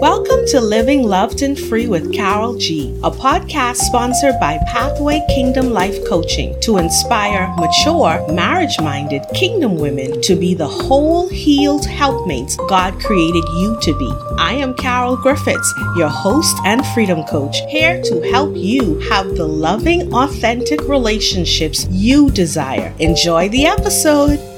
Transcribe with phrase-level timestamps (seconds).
[0.00, 5.70] Welcome to Living Loved and Free with Carol G, a podcast sponsored by Pathway Kingdom
[5.70, 12.56] Life Coaching to inspire mature, marriage minded kingdom women to be the whole healed helpmates
[12.68, 14.12] God created you to be.
[14.38, 19.48] I am Carol Griffiths, your host and freedom coach, here to help you have the
[19.48, 22.94] loving, authentic relationships you desire.
[23.00, 24.57] Enjoy the episode.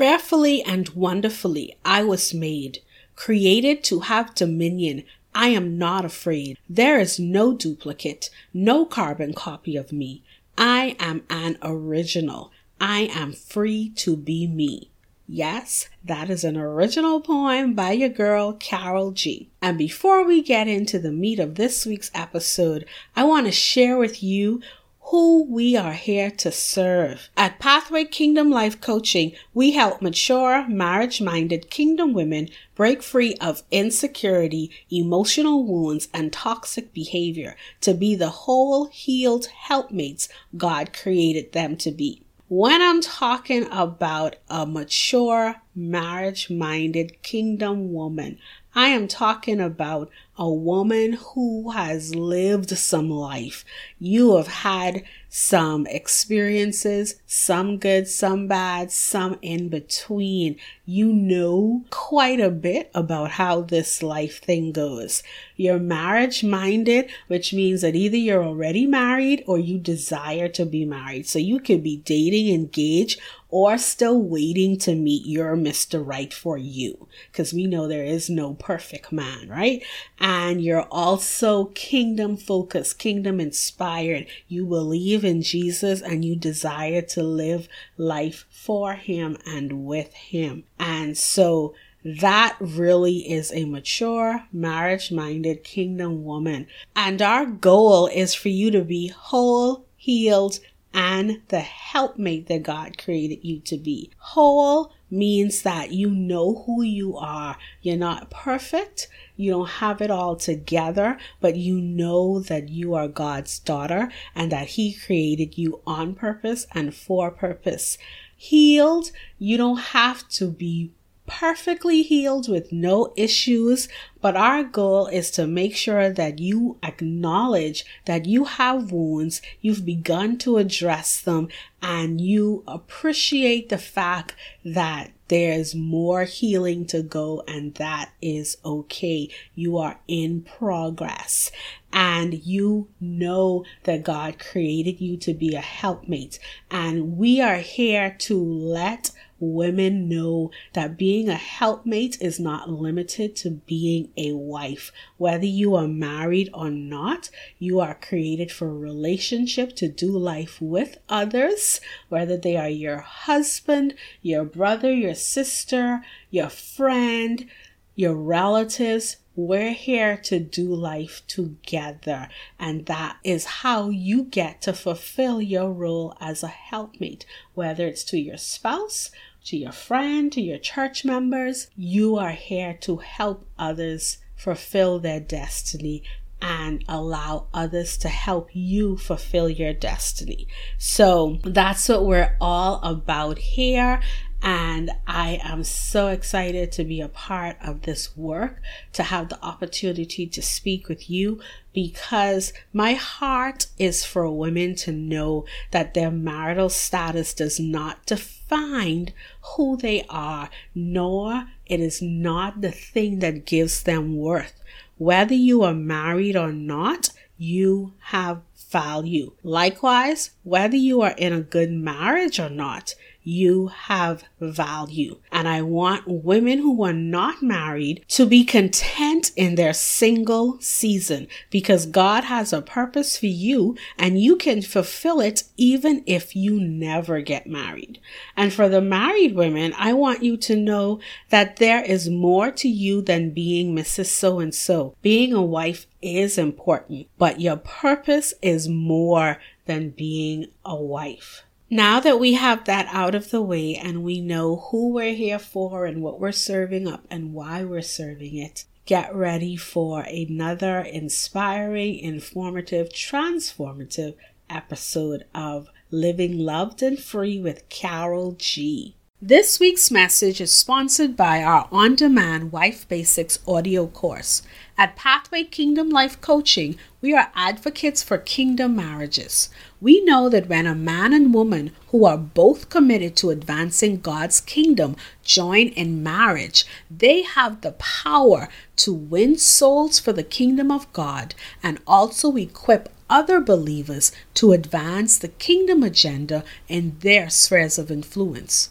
[0.00, 2.78] Fearfully and wonderfully I was made,
[3.16, 5.04] created to have dominion.
[5.34, 6.56] I am not afraid.
[6.70, 10.22] There is no duplicate, no carbon copy of me.
[10.56, 12.50] I am an original.
[12.80, 14.90] I am free to be me.
[15.28, 19.50] Yes, that is an original poem by your girl Carol G.
[19.60, 23.98] And before we get into the meat of this week's episode, I want to share
[23.98, 24.62] with you
[25.10, 27.30] who we are here to serve.
[27.36, 33.64] At Pathway Kingdom Life Coaching, we help mature, marriage minded kingdom women break free of
[33.72, 41.76] insecurity, emotional wounds, and toxic behavior to be the whole healed helpmates God created them
[41.78, 42.22] to be.
[42.46, 48.38] When I'm talking about a mature, marriage minded kingdom woman,
[48.74, 53.64] I am talking about a woman who has lived some life.
[53.98, 60.56] You have had some experiences, some good, some bad, some in between.
[60.86, 65.22] You know quite a bit about how this life thing goes.
[65.56, 70.84] You're marriage minded, which means that either you're already married or you desire to be
[70.84, 71.28] married.
[71.28, 76.04] So you could be dating, engaged, or still waiting to meet your Mr.
[76.04, 77.08] Right for you.
[77.30, 79.82] Because we know there is no perfect man, right?
[80.18, 84.26] And you're also kingdom focused, kingdom inspired.
[84.48, 90.64] You believe in Jesus and you desire to live life for him and with him.
[90.78, 96.66] And so that really is a mature, marriage minded kingdom woman.
[96.96, 100.60] And our goal is for you to be whole, healed,
[100.92, 104.10] and the helpmate that God created you to be.
[104.18, 107.56] Whole means that you know who you are.
[107.82, 109.08] You're not perfect.
[109.36, 114.50] You don't have it all together, but you know that you are God's daughter and
[114.52, 117.98] that He created you on purpose and for purpose.
[118.36, 120.92] Healed, you don't have to be
[121.30, 123.88] perfectly healed with no issues,
[124.20, 129.86] but our goal is to make sure that you acknowledge that you have wounds, you've
[129.86, 131.48] begun to address them,
[131.80, 139.30] and you appreciate the fact that there's more healing to go, and that is okay.
[139.54, 141.52] You are in progress,
[141.92, 146.40] and you know that God created you to be a helpmate,
[146.70, 153.34] and we are here to let women know that being a helpmate is not limited
[153.36, 154.92] to being a wife.
[155.16, 160.60] Whether you are married or not, you are created for a relationship to do life
[160.60, 167.46] with others, whether they are your husband, your brother, your sister, your friend,
[167.94, 172.28] your relatives, we're here to do life together,
[172.58, 177.24] and that is how you get to fulfill your role as a helpmate,
[177.54, 179.10] whether it's to your spouse,
[179.44, 181.68] to your friend, to your church members.
[181.76, 186.02] You are here to help others fulfill their destiny
[186.42, 190.48] and allow others to help you fulfill your destiny.
[190.78, 194.00] So that's what we're all about here.
[194.42, 198.62] And I am so excited to be a part of this work,
[198.94, 201.40] to have the opportunity to speak with you
[201.74, 208.39] because my heart is for women to know that their marital status does not define
[208.50, 214.60] who they are, nor it is not the thing that gives them worth.
[214.98, 219.32] Whether you are married or not, you have value.
[219.42, 222.94] Likewise, whether you are in a good marriage or not,
[223.30, 225.18] you have value.
[225.30, 231.28] And I want women who are not married to be content in their single season
[231.48, 236.58] because God has a purpose for you and you can fulfill it even if you
[236.58, 238.00] never get married.
[238.36, 242.68] And for the married women, I want you to know that there is more to
[242.68, 244.06] you than being Mrs.
[244.06, 244.96] So and so.
[245.02, 251.44] Being a wife is important, but your purpose is more than being a wife.
[251.72, 255.38] Now that we have that out of the way and we know who we're here
[255.38, 260.80] for and what we're serving up and why we're serving it, get ready for another
[260.80, 264.16] inspiring, informative, transformative
[264.50, 268.96] episode of Living Loved and Free with Carol G.
[269.22, 274.42] This week's message is sponsored by our on demand Wife Basics audio course.
[274.80, 279.50] At Pathway Kingdom Life Coaching, we are advocates for kingdom marriages.
[279.78, 284.40] We know that when a man and woman who are both committed to advancing God's
[284.40, 290.90] kingdom join in marriage, they have the power to win souls for the kingdom of
[290.94, 297.90] God and also equip other believers to advance the kingdom agenda in their spheres of
[297.90, 298.70] influence.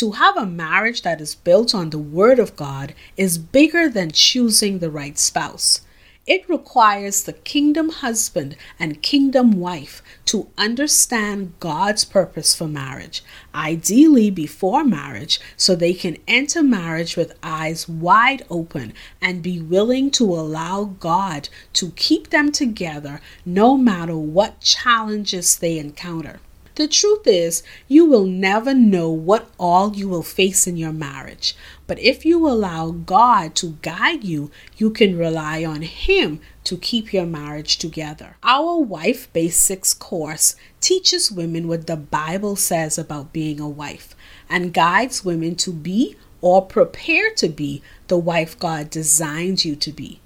[0.00, 4.12] To have a marriage that is built on the Word of God is bigger than
[4.12, 5.82] choosing the right spouse.
[6.26, 13.22] It requires the kingdom husband and kingdom wife to understand God's purpose for marriage,
[13.54, 20.10] ideally before marriage, so they can enter marriage with eyes wide open and be willing
[20.12, 26.40] to allow God to keep them together no matter what challenges they encounter.
[26.80, 31.54] The truth is, you will never know what all you will face in your marriage.
[31.86, 37.12] But if you allow God to guide you, you can rely on Him to keep
[37.12, 38.38] your marriage together.
[38.42, 44.16] Our Wife Basics course teaches women what the Bible says about being a wife
[44.48, 49.92] and guides women to be or prepare to be the wife God designed you to
[49.92, 50.20] be.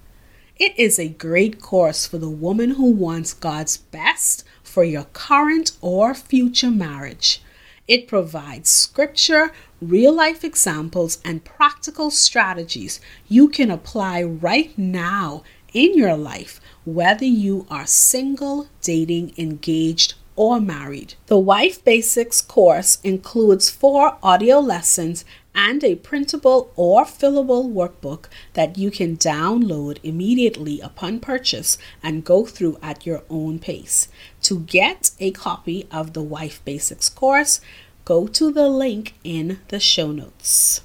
[0.57, 5.71] It is a great course for the woman who wants God's best for your current
[5.81, 7.41] or future marriage.
[7.87, 15.97] It provides scripture, real life examples, and practical strategies you can apply right now in
[15.97, 21.15] your life, whether you are single, dating, engaged, or married.
[21.27, 25.25] The Wife Basics course includes four audio lessons
[25.55, 32.45] and a printable or fillable workbook that you can download immediately upon purchase and go
[32.45, 34.09] through at your own pace.
[34.45, 37.63] To get a copy of the Wife Basics course,
[38.05, 40.83] go to the link in the show notes.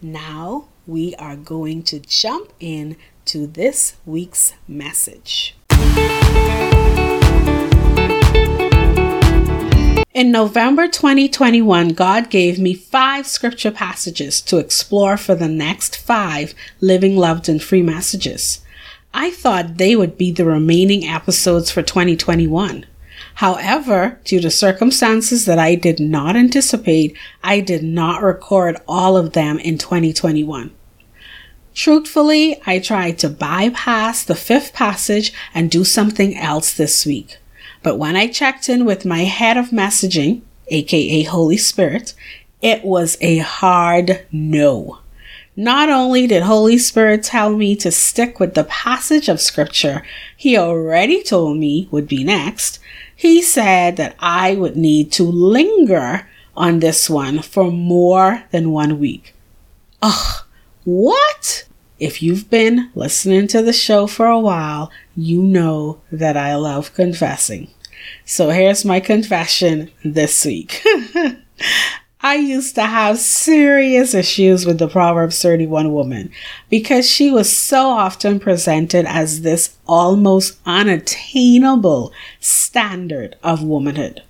[0.00, 5.56] Now we are going to jump in to this week's message.
[10.14, 16.54] In November 2021, God gave me five scripture passages to explore for the next five
[16.80, 18.60] Living, Loved, and Free messages.
[19.12, 22.86] I thought they would be the remaining episodes for 2021.
[23.40, 29.32] However, due to circumstances that I did not anticipate, I did not record all of
[29.32, 30.70] them in 2021.
[31.74, 37.38] Truthfully, I tried to bypass the fifth passage and do something else this week.
[37.82, 42.12] But when I checked in with my head of messaging, aka Holy Spirit,
[42.60, 44.98] it was a hard no.
[45.56, 50.02] Not only did Holy Spirit tell me to stick with the passage of scripture
[50.36, 52.79] he already told me would be next,
[53.20, 56.26] he said that I would need to linger
[56.56, 59.34] on this one for more than one week.
[60.00, 60.44] Ugh,
[60.84, 61.68] what?
[61.98, 66.94] If you've been listening to the show for a while, you know that I love
[66.94, 67.68] confessing.
[68.24, 70.82] So here's my confession this week.
[72.22, 76.30] I used to have serious issues with the Proverbs 31 woman
[76.68, 84.22] because she was so often presented as this almost unattainable standard of womanhood.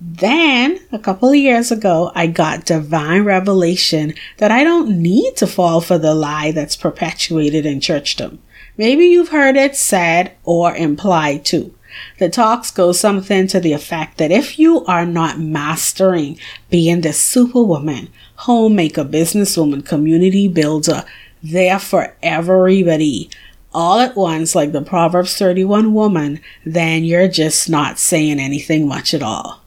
[0.00, 5.46] Then, a couple of years ago, I got divine revelation that I don't need to
[5.48, 8.38] fall for the lie that's perpetuated in churchdom.
[8.76, 11.74] Maybe you've heard it said or implied too.
[12.18, 16.38] The talks go something to the effect that if you are not mastering
[16.70, 21.04] being the superwoman, homemaker, businesswoman, community builder,
[21.42, 23.30] there for everybody,
[23.72, 29.14] all at once, like the Proverbs 31 woman, then you're just not saying anything much
[29.14, 29.62] at all.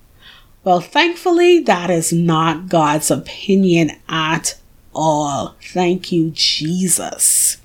[0.64, 4.60] Well, thankfully, that is not God's opinion at
[4.94, 5.56] all.
[5.62, 7.58] Thank you, Jesus.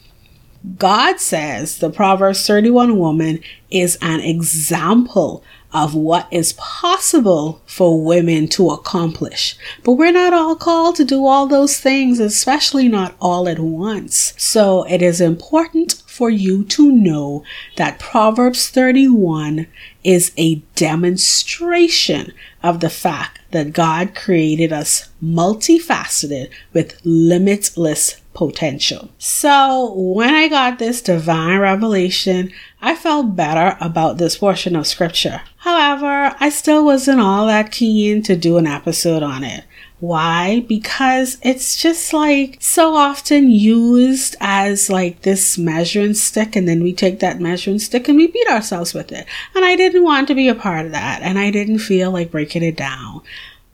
[0.78, 5.42] God says the Proverbs 31 woman is an example
[5.72, 9.56] of what is possible for women to accomplish.
[9.84, 14.32] But we're not all called to do all those things, especially not all at once.
[14.38, 17.44] So it is important for you to know
[17.76, 19.66] that Proverbs 31
[20.02, 22.32] is a demonstration
[22.62, 29.08] of the fact that God created us multifaceted with limitless potential.
[29.16, 32.52] So when I got this divine revelation,
[32.82, 35.40] I felt better about this portion of scripture.
[35.56, 39.64] However, I still wasn't all that keen to do an episode on it.
[40.00, 40.66] Why?
[40.68, 46.92] Because it's just like so often used as like this measuring stick, and then we
[46.92, 49.26] take that measuring stick and we beat ourselves with it.
[49.54, 52.30] And I didn't want to be a part of that, and I didn't feel like
[52.30, 53.22] breaking it down.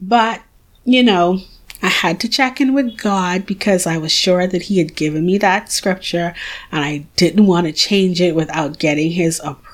[0.00, 0.42] But,
[0.85, 1.40] you know,
[1.82, 5.26] I had to check in with God because I was sure that He had given
[5.26, 6.32] me that scripture
[6.70, 9.71] and I didn't want to change it without getting His approval.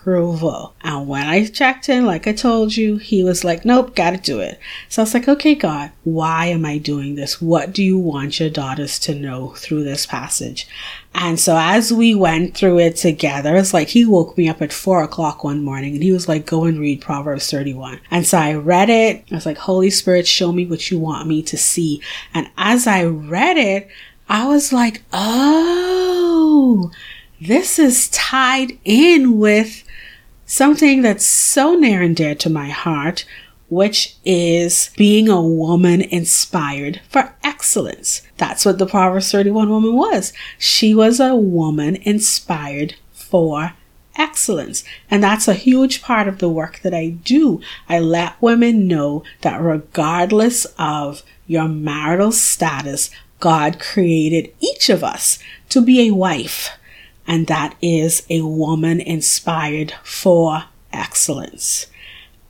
[0.82, 4.40] And when I checked in, like I told you, He was like, nope, gotta do
[4.40, 4.58] it.
[4.88, 7.40] So I was like, okay, God, why am I doing this?
[7.40, 10.66] What do you want your daughters to know through this passage?
[11.14, 14.72] And so as we went through it together, it's like he woke me up at
[14.72, 18.00] four o'clock one morning and he was like, go and read Proverbs 31.
[18.10, 19.24] And so I read it.
[19.30, 22.00] I was like, Holy Spirit, show me what you want me to see.
[22.34, 23.88] And as I read it,
[24.28, 26.92] I was like, oh,
[27.40, 29.84] this is tied in with
[30.48, 33.24] something that's so near and dear to my heart,
[33.68, 38.22] which is being a woman inspired for excellence.
[38.38, 40.32] That's what the Proverbs 31 woman was.
[40.58, 43.74] She was a woman inspired for
[44.16, 44.84] excellence.
[45.10, 47.60] And that's a huge part of the work that I do.
[47.88, 55.38] I let women know that regardless of your marital status, God created each of us
[55.68, 56.70] to be a wife.
[57.28, 61.87] And that is a woman inspired for excellence.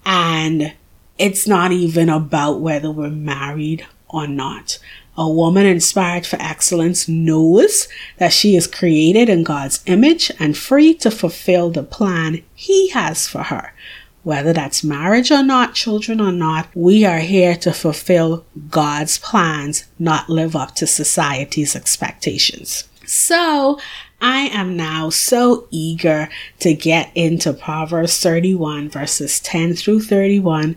[0.07, 0.73] And
[1.19, 4.79] it's not even about whether we're married or not.
[5.17, 10.95] A woman inspired for excellence knows that she is created in God's image and free
[10.95, 13.75] to fulfill the plan He has for her.
[14.23, 19.87] Whether that's marriage or not, children or not, we are here to fulfill God's plans,
[19.99, 22.85] not live up to society's expectations.
[23.05, 23.81] So,
[24.21, 26.29] I am now so eager
[26.61, 30.77] to get into Proverbs 31 verses 10 through 31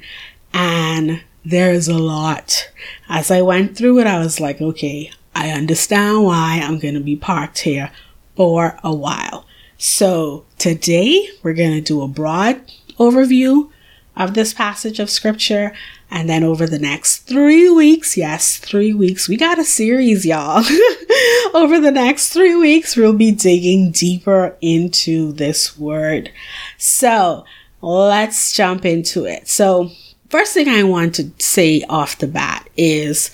[0.53, 2.69] and there's a lot.
[3.09, 6.99] As I went through it, I was like, okay, I understand why I'm going to
[6.99, 7.91] be parked here
[8.35, 9.45] for a while.
[9.77, 12.61] So today we're going to do a broad
[12.99, 13.71] overview
[14.15, 15.73] of this passage of scripture.
[16.09, 20.59] And then over the next three weeks, yes, three weeks, we got a series, y'all.
[21.53, 26.31] over the next three weeks, we'll be digging deeper into this word.
[26.77, 27.45] So
[27.81, 29.47] let's jump into it.
[29.47, 29.91] So
[30.31, 33.31] First thing I want to say off the bat is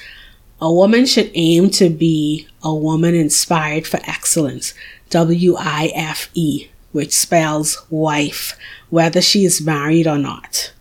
[0.59, 4.73] a woman should aim to be a woman inspired for excellence.
[5.11, 8.57] W I F E, which spells wife,
[8.89, 10.73] whether she is married or not.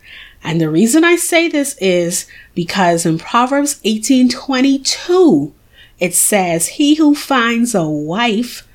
[0.43, 5.53] And the reason I say this is because in Proverbs 18:22
[5.99, 8.67] it says, "He who finds a wife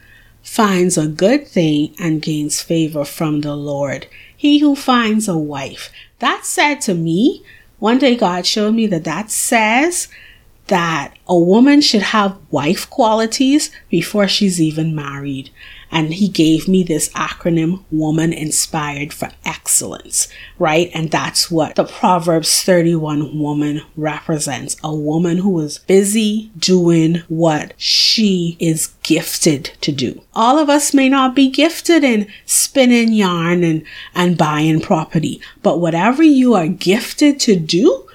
[0.44, 4.06] finds a good thing and gains favor from the Lord."
[4.36, 5.90] He who finds a wife.
[6.20, 7.42] That said to me,
[7.80, 10.06] one day God showed me that that says
[10.68, 15.50] that a woman should have wife qualities before she's even married.
[15.92, 20.26] And he gave me this acronym, woman inspired for excellence,
[20.58, 20.90] right?
[20.94, 24.76] And that's what the Proverbs 31 woman represents.
[24.82, 30.22] A woman who is busy doing what she is gifted to do.
[30.34, 33.84] All of us may not be gifted in spinning yarn and,
[34.14, 38.08] and buying property, but whatever you are gifted to do,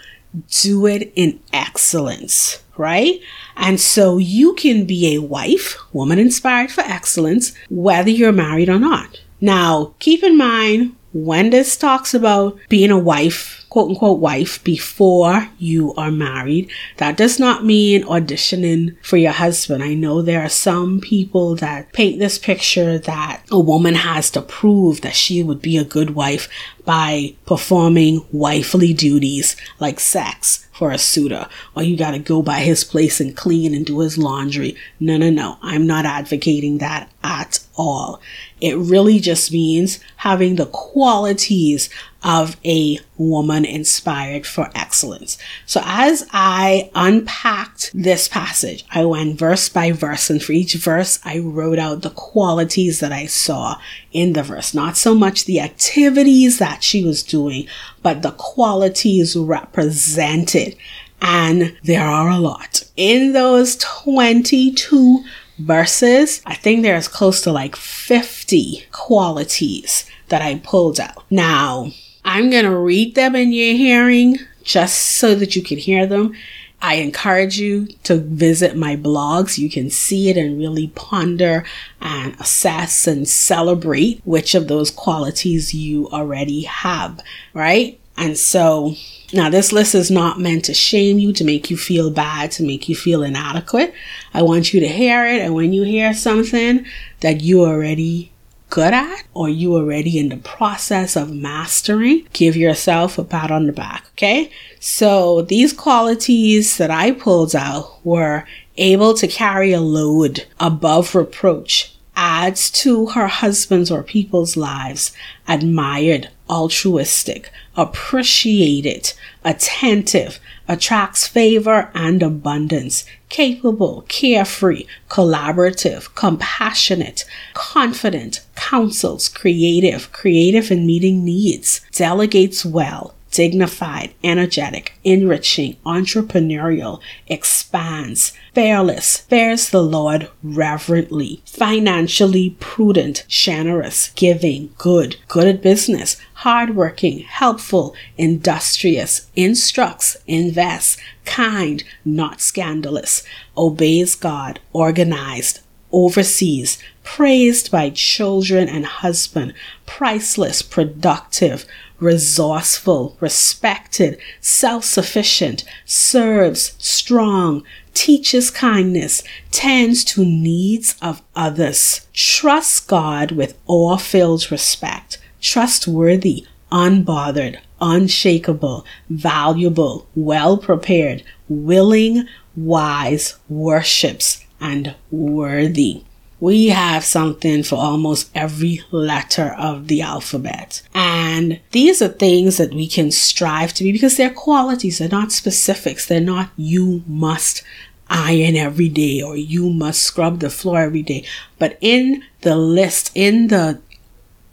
[0.50, 3.22] do it in excellence, right?
[3.58, 8.80] And so you can be a wife, woman inspired for excellence, whether you're married or
[8.80, 9.22] not.
[9.42, 15.50] Now, keep in mind when this talks about being a wife, quote unquote wife, before
[15.57, 19.83] you are married, that does not mean auditioning for your husband.
[19.83, 24.41] I know there are some people that paint this picture that a woman has to
[24.41, 26.50] prove that she would be a good wife
[26.86, 32.83] by performing wifely duties like sex, for a suitor, or you gotta go by his
[32.83, 34.75] place and clean and do his laundry.
[35.00, 35.57] No, no, no.
[35.63, 38.21] I'm not advocating that at all.
[38.62, 41.89] It really just means having the qualities
[42.27, 45.38] of a woman inspired for excellence.
[45.65, 51.19] So as I unpacked this passage, I went verse by verse and for each verse,
[51.24, 53.79] I wrote out the qualities that I saw
[54.12, 54.74] in the verse.
[54.74, 57.65] Not so much the activities that she was doing,
[58.03, 60.75] but the qualities represented.
[61.22, 62.84] And there are a lot.
[62.98, 65.24] In those 22
[65.60, 71.24] verses, I think there's close to like 50 qualities that I pulled out.
[71.31, 71.93] Now,
[72.27, 76.36] I'm going to read them in your hearing just so that you can hear them.
[76.81, 79.57] I encourage you to visit my blogs.
[79.57, 81.63] You can see it and really ponder
[82.01, 87.22] and assess and celebrate which of those qualities you already have,
[87.53, 87.98] right?
[88.17, 88.96] And so
[89.31, 92.63] now this list is not meant to shame you, to make you feel bad, to
[92.63, 93.93] make you feel inadequate.
[94.34, 95.41] I want you to hear it.
[95.41, 96.86] And when you hear something
[97.22, 98.34] that you already
[98.69, 103.67] good at or you already in the process of mastering, give yourself a pat on
[103.67, 104.51] the back, okay?
[104.79, 108.45] So these qualities that I pulled out were
[108.77, 115.12] able to carry a load above reproach, adds to her husband's or people's lives,
[115.47, 130.12] admired, altruistic, appreciated, attentive, attracts favor and abundance, capable, carefree, collaborative, compassionate, confident, counsels, creative,
[130.12, 140.28] creative in meeting needs, delegates well, dignified, energetic, enriching, entrepreneurial, expands, fearless, fears the Lord
[140.42, 151.84] reverently, financially prudent, generous, giving, good, good at business, hardworking, helpful, industrious, instructs, invests, kind,
[152.04, 153.22] not scandalous,
[153.56, 155.60] obeys God, organized,
[155.92, 159.54] oversees, praised by children and husband,
[159.86, 161.64] priceless, productive,
[162.00, 167.64] resourceful, respected, self sufficient, serves, strong,
[167.98, 177.58] teaches kindness, tends to needs of others, trusts God with awe filled respect, trustworthy, unbothered,
[177.82, 186.04] unshakable, valuable, well prepared, willing, wise, worships, and worthy.
[186.39, 190.84] We have something for almost every letter of the alphabet.
[190.94, 195.32] And these are things that we can strive to be because they're qualities, they're not
[195.32, 197.63] specifics, they're not you must
[198.10, 201.26] iron every day or you must scrub the floor every day.
[201.60, 203.82] But in the list, in the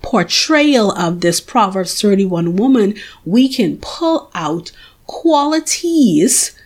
[0.02, 2.94] portrayal of this Proverbs 31 woman,
[3.24, 4.70] we can pull out
[5.06, 6.58] qualities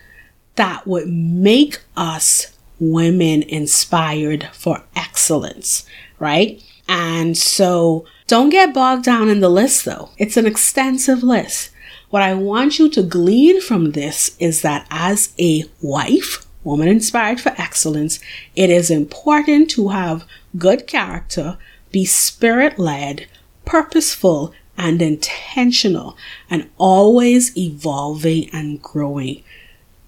[0.55, 5.85] that would make us women inspired for excellence,
[6.19, 6.61] right?
[6.87, 10.09] And so don't get bogged down in the list though.
[10.17, 11.71] It's an extensive list.
[12.09, 17.41] What I want you to glean from this is that as a wife, woman inspired
[17.41, 18.19] for excellence,
[18.55, 20.25] it is important to have
[20.57, 21.57] good character,
[21.91, 23.27] be spirit led,
[23.65, 26.15] purposeful, and intentional,
[26.49, 29.43] and always evolving and growing.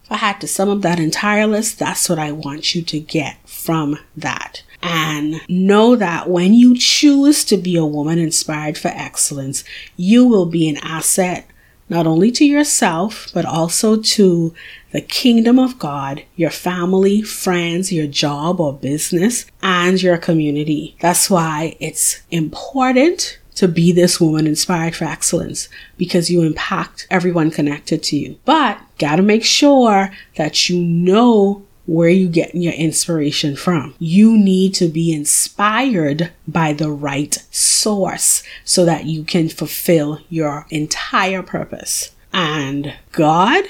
[0.05, 2.99] If I had to sum up that entire list, that's what I want you to
[2.99, 4.63] get from that.
[4.83, 9.63] And know that when you choose to be a woman inspired for excellence,
[9.97, 11.45] you will be an asset
[11.91, 14.53] not only to yourself, but also to
[14.93, 20.95] the kingdom of God, your family, friends, your job or business, and your community.
[21.01, 27.51] That's why it's important to be this woman inspired for excellence because you impact everyone
[27.51, 28.39] connected to you.
[28.45, 33.95] But gotta make sure that you know where you getting your inspiration from.
[33.99, 40.67] You need to be inspired by the right source so that you can fulfill your
[40.69, 42.11] entire purpose.
[42.33, 43.65] And God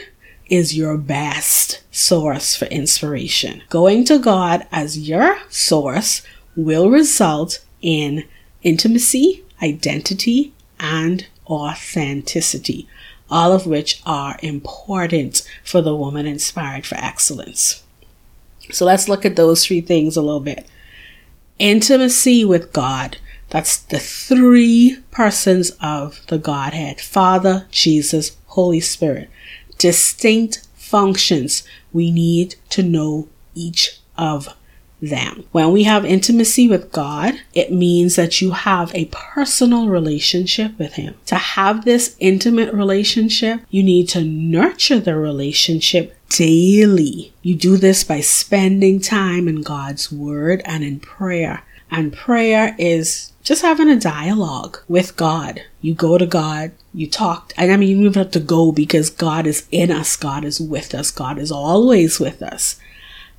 [0.48, 3.64] is your best source for inspiration.
[3.70, 6.22] Going to God as your source
[6.56, 8.26] will result in
[8.62, 12.88] intimacy, identity, and authenticity,
[13.30, 17.84] all of which are important for the woman inspired for excellence.
[18.72, 20.68] So let's look at those three things a little bit.
[21.60, 23.18] Intimacy with God.
[23.50, 29.30] That's the three persons of the Godhead Father, Jesus, Holy Spirit.
[29.78, 31.64] Distinct functions.
[31.92, 34.56] We need to know each of
[35.02, 35.44] them.
[35.52, 40.94] When we have intimacy with God, it means that you have a personal relationship with
[40.94, 41.16] Him.
[41.26, 47.34] To have this intimate relationship, you need to nurture the relationship daily.
[47.42, 51.64] You do this by spending time in God's Word and in prayer.
[51.90, 55.62] And prayer is just having a dialogue with God.
[55.82, 59.10] You go to God, you talk, and I mean, you don't have to go because
[59.10, 62.80] God is in us, God is with us, God is always with us.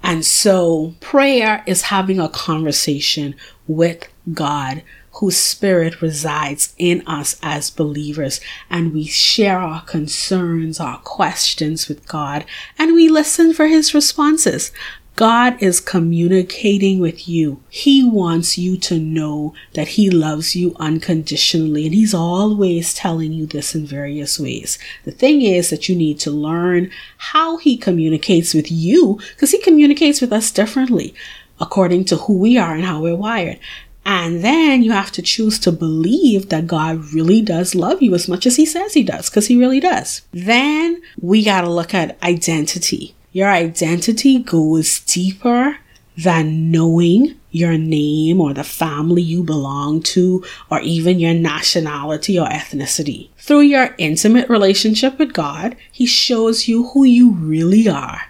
[0.02, 3.34] And so prayer is having a conversation
[3.66, 4.82] with God
[5.16, 12.06] whose spirit resides in us as believers and we share our concerns, our questions with
[12.08, 12.44] God
[12.78, 14.72] and we listen for his responses.
[15.14, 17.62] God is communicating with you.
[17.68, 23.44] He wants you to know that He loves you unconditionally, and He's always telling you
[23.44, 24.78] this in various ways.
[25.04, 29.60] The thing is that you need to learn how He communicates with you because He
[29.60, 31.14] communicates with us differently
[31.60, 33.58] according to who we are and how we're wired.
[34.04, 38.28] And then you have to choose to believe that God really does love you as
[38.28, 40.22] much as He says He does, because He really does.
[40.32, 43.14] Then we got to look at identity.
[43.32, 45.78] Your identity goes deeper
[46.18, 52.46] than knowing your name or the family you belong to or even your nationality or
[52.46, 53.30] ethnicity.
[53.38, 58.22] Through your intimate relationship with God, He shows you who you really are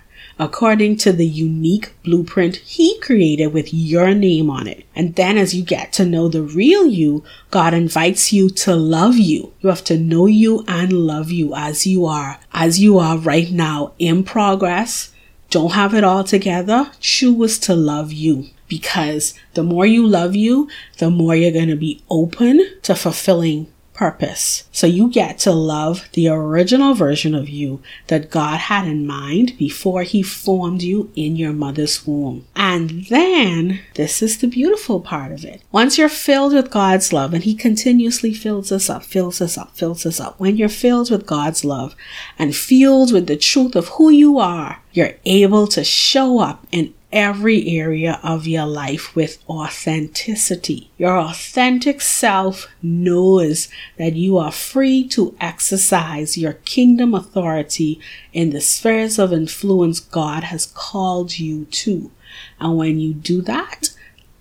[0.43, 4.85] according to the unique blueprint He created with your name on it.
[4.95, 9.17] And then as you get to know the real you, God invites you to love
[9.17, 9.53] you.
[9.61, 13.53] You have to know you and love you as you are, as you are right
[13.53, 15.13] now in progress.
[15.51, 16.91] Don't have it all together.
[16.99, 21.77] Choose to love you because the more you love you, the more you're going to
[21.77, 24.65] be open to fulfilling purpose.
[24.73, 29.57] So you get to love the original version of you that God had in mind
[29.59, 32.47] before he formed you in your mother's womb.
[32.57, 35.63] And then this is the beautiful part of it.
[35.71, 39.77] Once you're filled with God's love and he continuously fills us up, fills us up,
[39.77, 40.41] fills us up.
[40.41, 41.95] When you're filled with God's love
[42.39, 46.95] and filled with the truth of who you are, you're able to show up in
[47.13, 50.91] every area of your life with authenticity.
[50.97, 58.01] Your authentic self knows that you are free to exercise your kingdom authority
[58.33, 62.11] in the spheres of influence God has called you to.
[62.59, 63.91] And when you do that,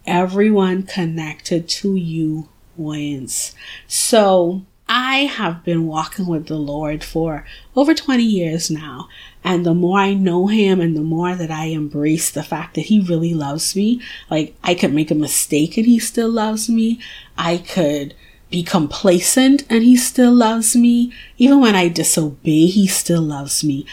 [0.06, 3.54] everyone connected to you wins.
[3.88, 7.46] So, I have been walking with the Lord for
[7.78, 9.08] over 20 years now.
[9.43, 12.86] And the more I know him and the more that I embrace the fact that
[12.86, 16.99] he really loves me, like I could make a mistake and he still loves me.
[17.38, 18.13] I could
[18.49, 21.12] be complacent and he still loves me.
[21.38, 23.86] Even when I disobey, he still loves me.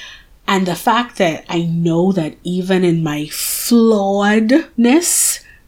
[0.46, 4.64] And the fact that I know that even in my flawedness,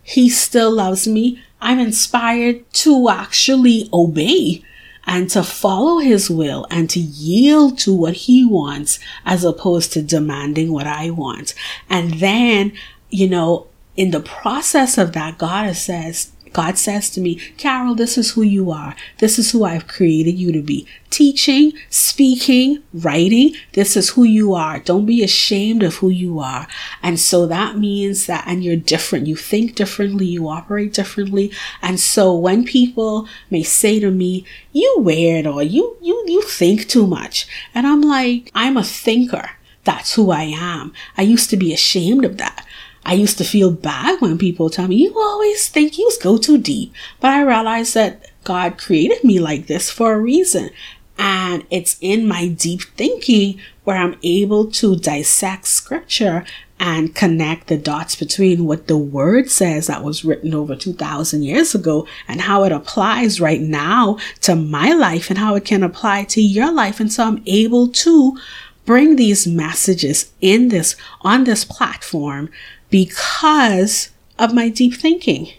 [0.02, 4.64] he still loves me, I'm inspired to actually obey
[5.06, 10.02] and to follow his will and to yield to what he wants as opposed to
[10.02, 11.54] demanding what I want.
[11.88, 12.72] And then,
[13.10, 18.18] you know, in the process of that, God says, God says to me, Carol, this
[18.18, 18.96] is who you are.
[19.18, 20.86] This is who I've created you to be.
[21.10, 24.78] Teaching, speaking, writing, this is who you are.
[24.78, 26.66] Don't be ashamed of who you are.
[27.02, 29.26] And so that means that, and you're different.
[29.26, 31.52] You think differently, you operate differently.
[31.82, 36.88] And so when people may say to me, you weird or you, you, you think
[36.88, 37.46] too much.
[37.74, 39.50] And I'm like, I'm a thinker.
[39.84, 40.92] That's who I am.
[41.16, 42.66] I used to be ashamed of that.
[43.04, 46.58] I used to feel bad when people tell me, you always think you go too
[46.58, 46.92] deep.
[47.20, 50.70] But I realized that God created me like this for a reason.
[51.18, 56.44] And it's in my deep thinking where I'm able to dissect scripture
[56.78, 61.74] and connect the dots between what the word says that was written over 2000 years
[61.74, 66.24] ago and how it applies right now to my life and how it can apply
[66.24, 66.98] to your life.
[66.98, 68.38] And so I'm able to
[68.86, 72.48] bring these messages in this, on this platform
[72.90, 75.53] because of my deep thinking,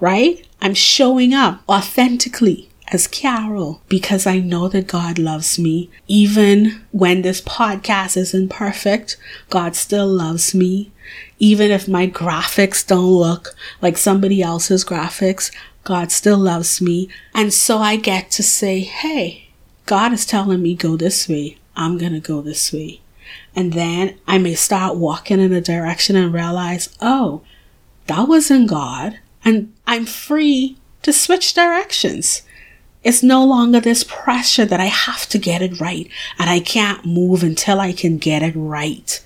[0.00, 0.46] right?
[0.60, 5.90] I'm showing up authentically as Carol because I know that God loves me.
[6.06, 9.16] Even when this podcast isn't perfect,
[9.50, 10.92] God still loves me.
[11.38, 15.50] Even if my graphics don't look like somebody else's graphics,
[15.84, 17.08] God still loves me.
[17.34, 19.48] And so I get to say, hey,
[19.84, 21.58] God is telling me go this way.
[21.76, 23.00] I'm going to go this way.
[23.56, 27.40] And then I may start walking in a direction and realize, oh,
[28.06, 29.18] that wasn't God.
[29.44, 32.42] And I'm free to switch directions.
[33.02, 37.06] It's no longer this pressure that I have to get it right and I can't
[37.06, 39.24] move until I can get it right.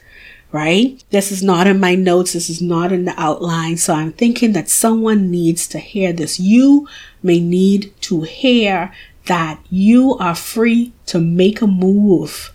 [0.52, 1.02] Right?
[1.10, 2.32] This is not in my notes.
[2.32, 3.78] This is not in the outline.
[3.78, 6.38] So I'm thinking that someone needs to hear this.
[6.38, 6.88] You
[7.22, 8.92] may need to hear
[9.26, 12.52] that you are free to make a move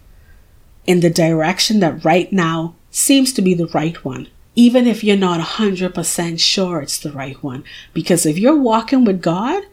[0.86, 5.18] in the direction that right now seems to be the right one, even if you're
[5.18, 7.64] not 100% sure it's the right one.
[7.94, 9.64] Because if you're walking with God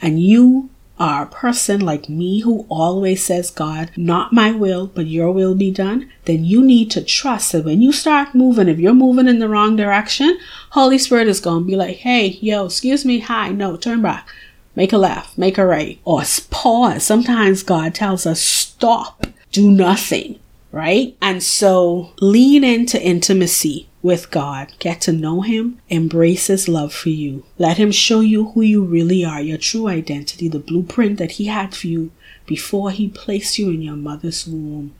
[0.00, 5.06] and you are a person like me who always says, God, not my will, but
[5.06, 8.78] your will be done, then you need to trust that when you start moving, if
[8.78, 10.38] you're moving in the wrong direction,
[10.70, 14.28] Holy Spirit is going to be like, hey, yo, excuse me, hi, no, turn back,
[14.76, 17.02] make a left, make a right, or pause.
[17.02, 20.38] Sometimes God tells us, stop, do nothing
[20.74, 21.16] right?
[21.22, 24.72] And so lean into intimacy with God.
[24.80, 25.80] Get to know Him.
[25.88, 27.44] Embrace His love for you.
[27.58, 31.44] Let Him show you who you really are, your true identity, the blueprint that He
[31.44, 32.10] had for you
[32.44, 34.92] before He placed you in your mother's womb.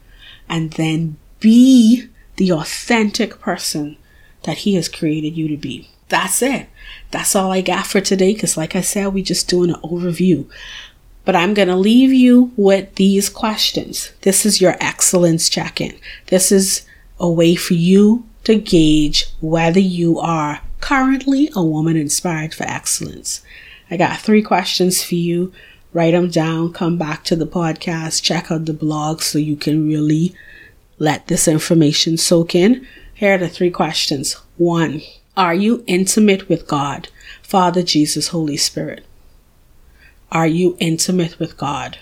[0.49, 2.07] And then be
[2.37, 3.97] the authentic person
[4.45, 5.91] that He has created you to be.
[6.09, 6.69] That's it.
[7.11, 8.33] That's all I got for today.
[8.33, 10.49] Because, like I said, we're just doing an overview.
[11.25, 14.13] But I'm going to leave you with these questions.
[14.23, 15.95] This is your excellence check in.
[16.27, 16.87] This is
[17.19, 23.43] a way for you to gauge whether you are currently a woman inspired for excellence.
[23.91, 25.53] I got three questions for you.
[25.95, 29.87] Write them down, come back to the podcast, check out the blog so you can
[29.87, 30.35] really
[30.99, 32.87] let this information soak in.
[33.15, 34.35] Here are the three questions.
[34.57, 35.03] One,
[35.37, 37.09] are you intimate with God,
[37.43, 39.05] Father, Jesus, Holy Spirit?
[40.33, 41.99] Are you intimate with God?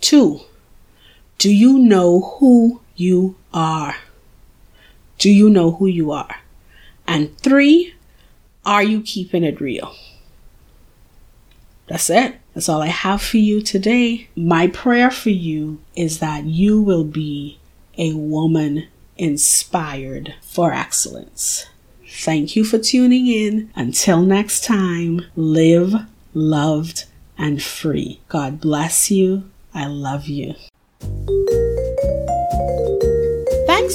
[0.00, 0.40] Two,
[1.38, 3.96] do you know who you are?
[5.18, 6.36] Do you know who you are?
[7.06, 7.94] And three,
[8.64, 9.94] are you keeping it real?
[11.86, 12.36] That's it.
[12.54, 14.28] That's all I have for you today.
[14.36, 17.58] My prayer for you is that you will be
[17.96, 21.66] a woman inspired for excellence.
[22.06, 23.70] Thank you for tuning in.
[23.74, 25.94] Until next time, live,
[26.34, 27.04] loved,
[27.38, 28.20] and free.
[28.28, 29.48] God bless you.
[29.72, 30.54] I love you.